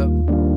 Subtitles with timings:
[0.00, 0.49] up.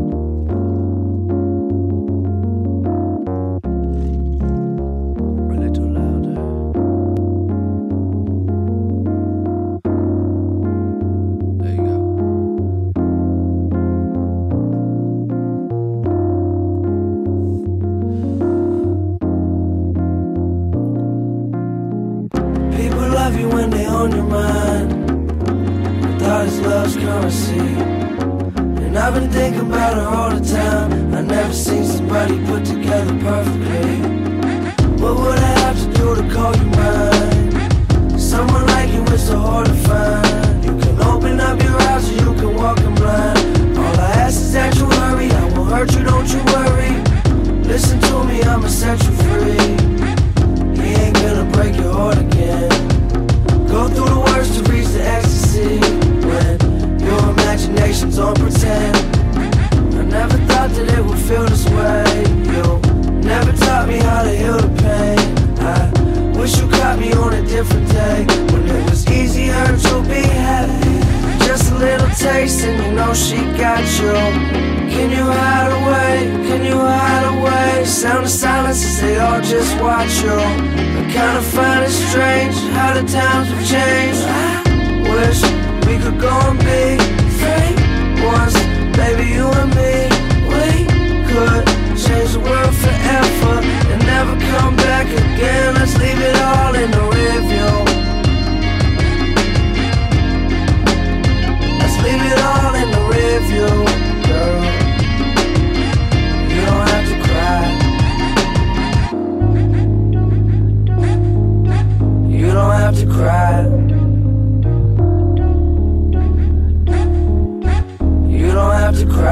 [119.24, 119.30] You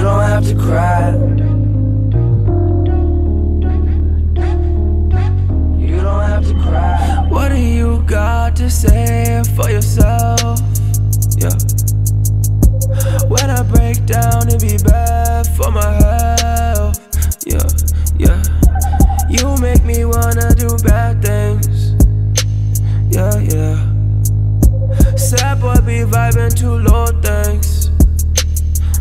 [0.00, 1.12] don't have to cry.
[5.78, 7.26] You don't have to cry.
[7.28, 10.58] What do you got to say for yourself?
[11.36, 11.50] Yeah.
[13.28, 16.98] When I break down, it be bad for my health.
[17.44, 17.68] Yeah,
[18.16, 18.42] yeah.
[19.28, 21.71] You make me wanna do bad things.
[26.04, 27.90] vibing too low, thanks.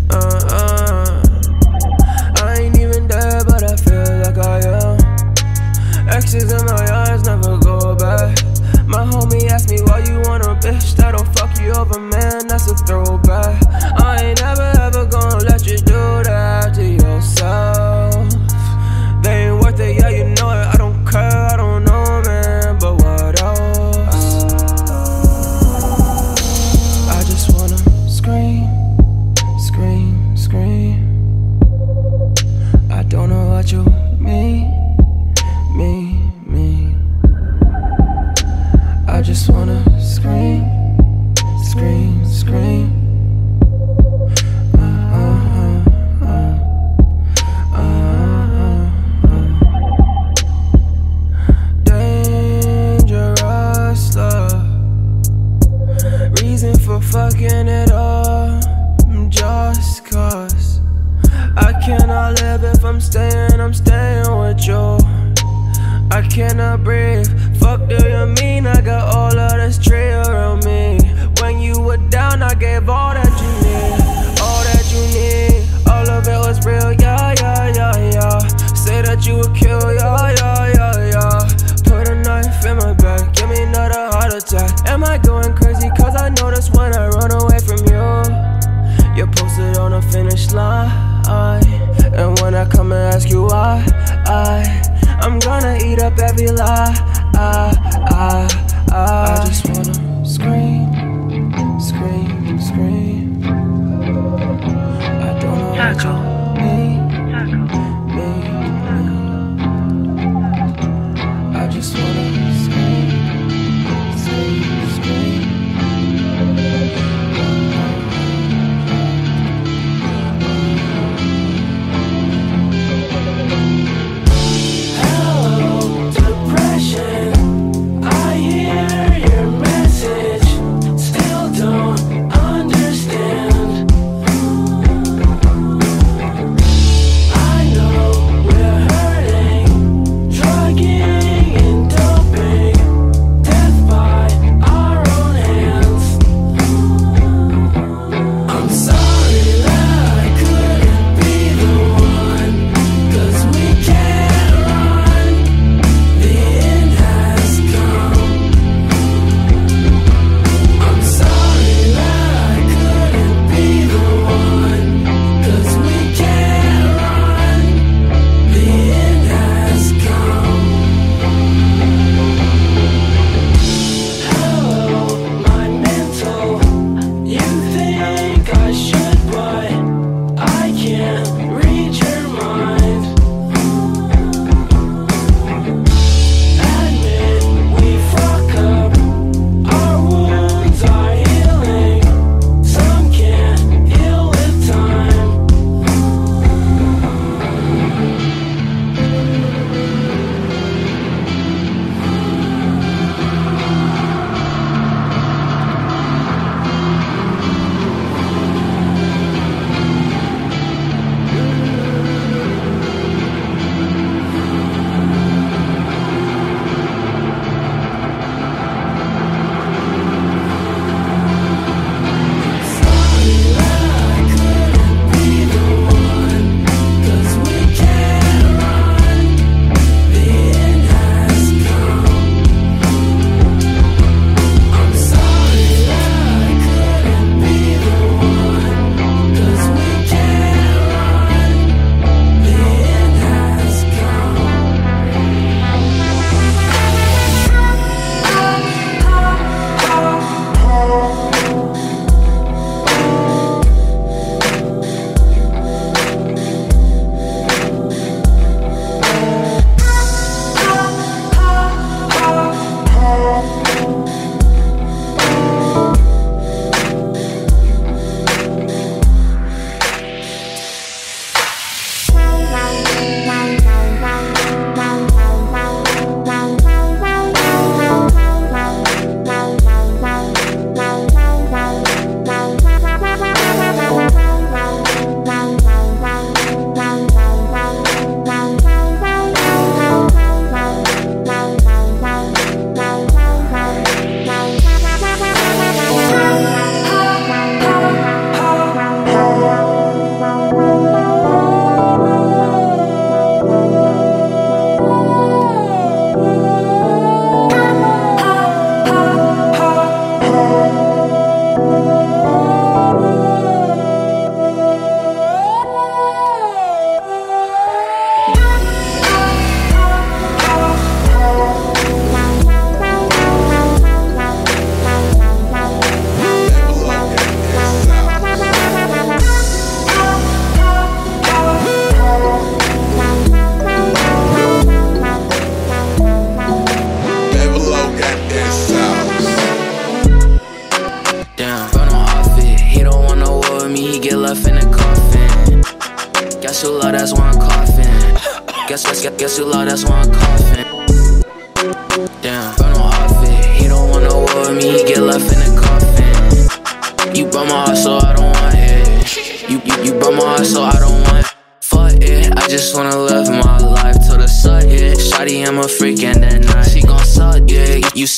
[0.09, 1.22] Uh uh.
[2.44, 6.09] I ain't even there, but I feel like I am.
[6.09, 8.35] X's in my eyes never go back.
[8.88, 12.47] My homie asked me why you want a bitch that'll fuck you over, man.
[12.47, 13.61] That's a throwback.
[14.00, 14.81] I ain't ever.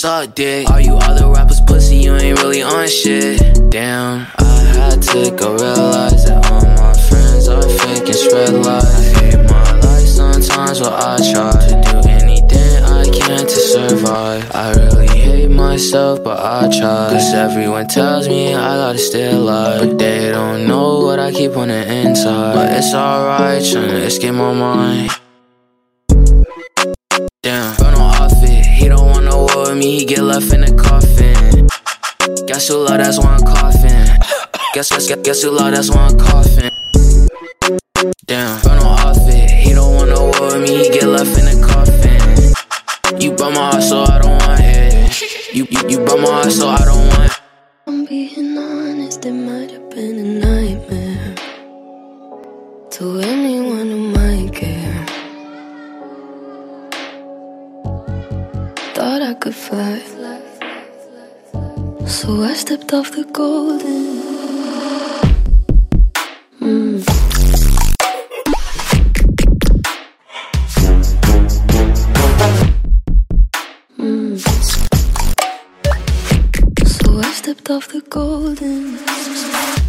[0.04, 0.70] Suck dick.
[0.70, 3.40] All you other rappers pussy, you ain't really on shit.
[3.72, 8.84] Damn, I had to go realize that all my friends are fake and spread lies.
[8.84, 14.44] I hate my life sometimes, but I try to do anything I can to survive.
[14.54, 17.12] I really hate myself, but I try.
[17.14, 19.88] Cause everyone tells me I gotta stay alive.
[19.88, 22.56] But they don't know what I keep on the inside.
[22.56, 25.12] But it's alright, tryna escape my mind.
[27.42, 27.93] Damn,
[29.74, 31.68] with me, he get left in the coffin.
[32.46, 34.20] Guess you love, that's I'm coughing.
[34.74, 36.72] Guess, guess, guess, guess you love, that's I'm coughing.
[38.26, 39.50] Damn, got no outfit.
[39.50, 43.22] He don't want no war with me, he get left in the coffin.
[43.22, 45.54] You broke my heart, so I don't want it.
[45.54, 47.42] You, you, you broke my heart, so I don't want it.
[47.88, 51.36] I'm being honest, it might have been a nightmare
[52.92, 54.93] to anyone who might care.
[59.14, 60.00] Thought I could fly,
[62.08, 64.24] so I stepped off the golden.
[66.60, 67.04] Mm.
[74.00, 74.40] Mm.
[76.88, 79.83] So I stepped off the golden.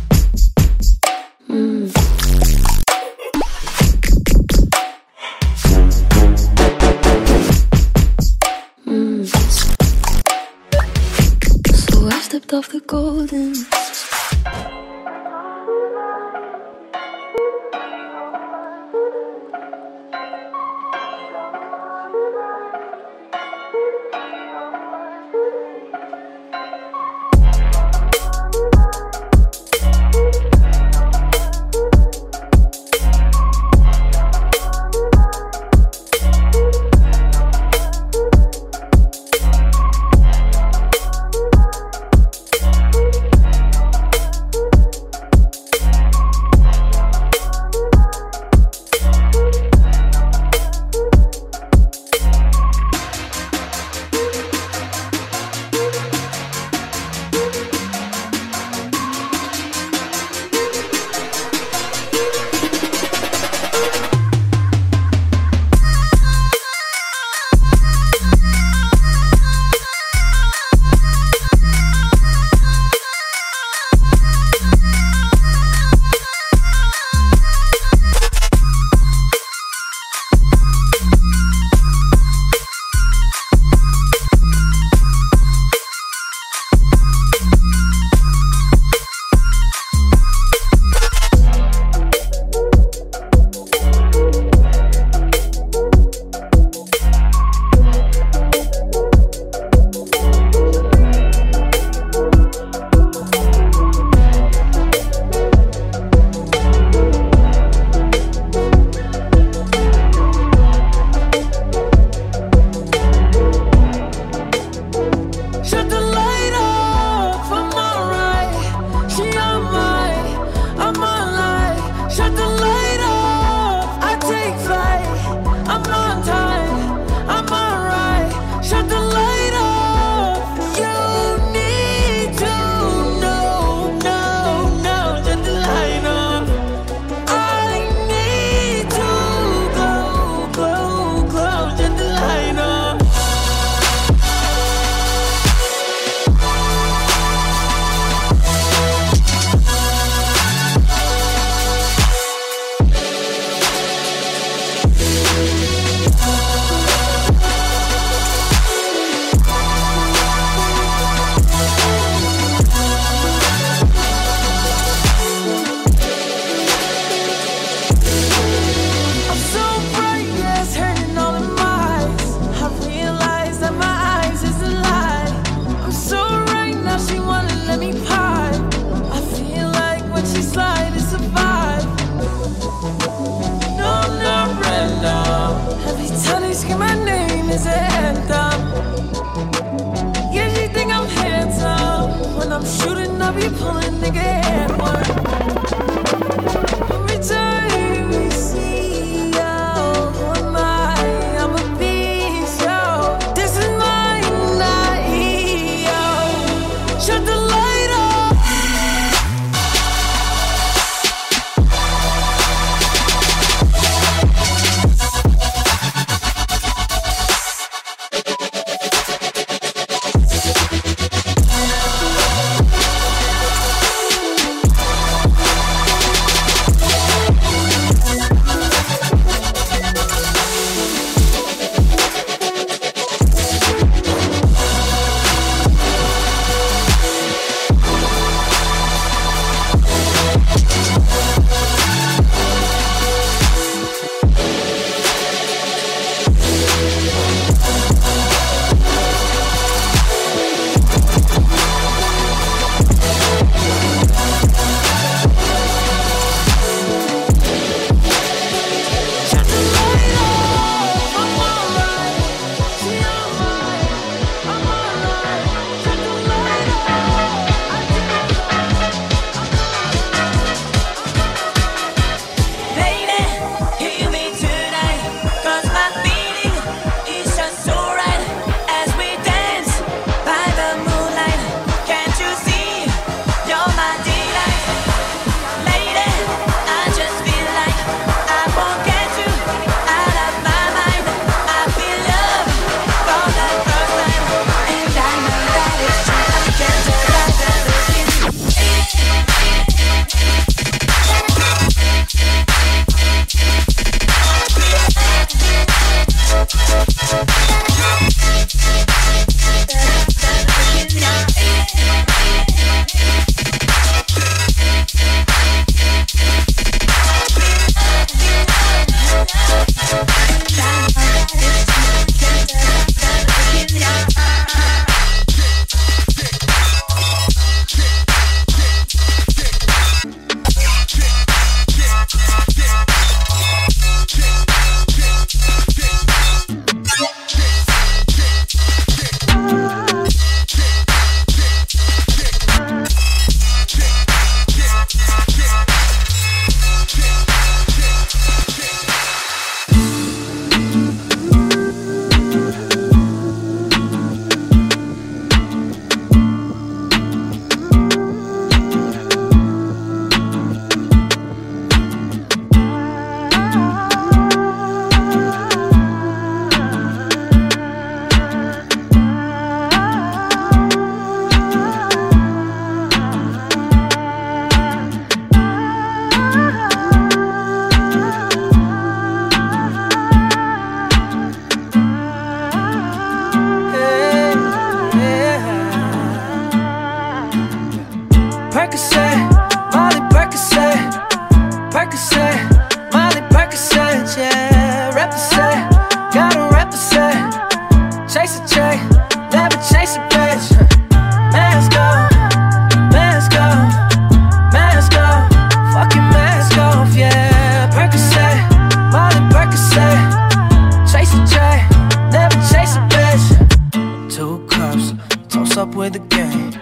[415.72, 416.52] With the game.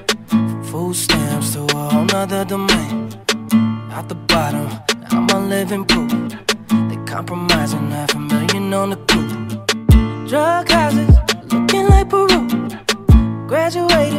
[0.65, 3.09] Food stamps to a whole nother domain.
[3.91, 4.69] At the bottom,
[5.11, 6.13] I'm a living proof.
[6.89, 9.29] They compromising half a million on the crew.
[10.29, 11.17] Drug houses,
[11.53, 12.49] looking like Peru.
[13.49, 14.12] Graduated,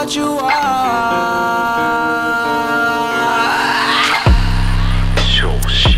[0.00, 0.50] what you are.
[5.20, 5.90] 少子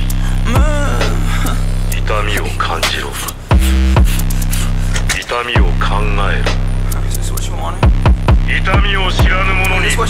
[1.96, 3.10] 痛みを感じろ
[5.20, 6.50] 痛みを考えろ
[8.48, 10.06] 痛みを知らぬ者に本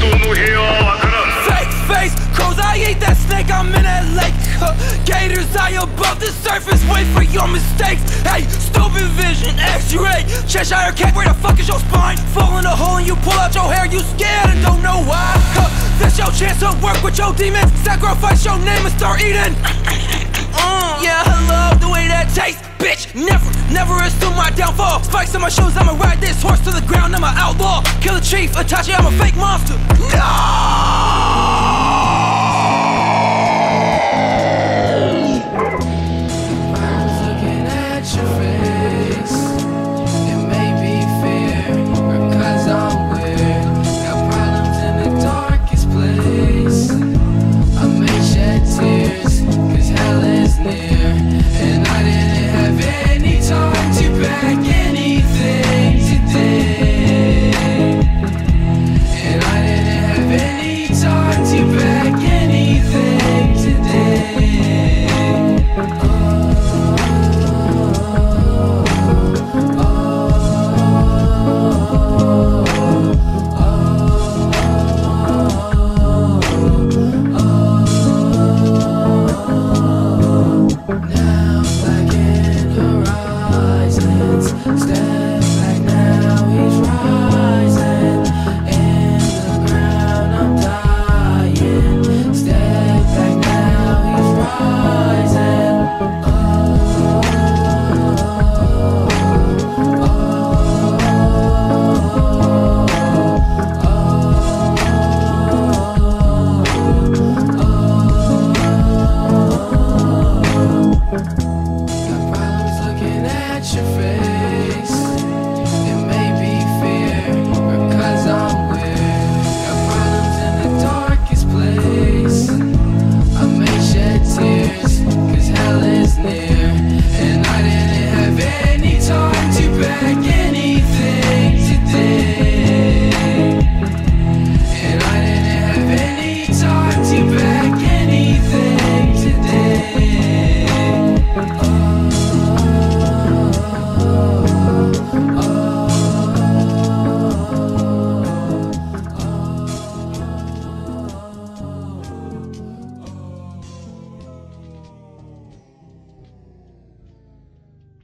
[0.00, 4.34] 当の平和はわからん Fake face, crows, I eat that snake, I'm in that lake.
[4.60, 8.02] Huh, Gators, I above the surface, wait for your mistakes.
[8.22, 8.44] Hey,
[8.78, 12.16] stupid vision, X-ray, Cheshire cat, where the fuck is your spine?
[12.30, 15.02] Fall in a hole and you pull out your hair, you scared and don't know
[15.02, 15.34] why.
[15.98, 19.54] This your chance to work with your demons, sacrifice your name and start eating.
[20.54, 23.10] Mm, yeah, I love the way that tastes, bitch.
[23.14, 25.02] Never, never assume my downfall.
[25.02, 27.16] Spikes on my shoes, I'ma ride this horse to the ground.
[27.16, 29.74] I'm an outlaw, kill killer chief, Itachi, I'm a fake monster.